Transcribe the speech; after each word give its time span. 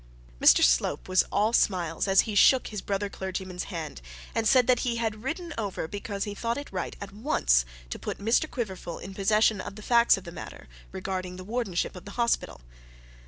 Mr 0.39 0.63
Slope 0.63 1.07
was 1.07 1.21
all 1.31 1.53
smiles 1.53 2.07
as 2.07 2.21
he 2.21 2.33
shook 2.33 2.69
his 2.69 2.81
brother 2.81 3.07
clergyman's 3.07 3.65
hand, 3.65 4.01
and 4.33 4.47
said 4.47 4.65
that 4.65 4.79
he 4.79 4.95
had 4.95 5.21
ridden 5.21 5.53
over 5.59 5.87
because 5.87 6.23
he 6.23 6.33
thought 6.33 6.57
it 6.57 6.71
right 6.73 6.95
at 6.99 7.11
once 7.13 7.65
to 7.91 7.99
put 7.99 8.17
Mr 8.17 8.49
Quiverful 8.49 8.97
in 8.97 9.13
possession 9.13 9.61
of 9.61 9.75
the 9.75 9.83
facts 9.83 10.17
of 10.17 10.23
the 10.23 10.31
matter 10.31 10.67
regarding 10.91 11.35
the 11.35 11.43
wardenship 11.43 11.95
of 11.95 12.05
the 12.05 12.11
hospital. 12.17 12.61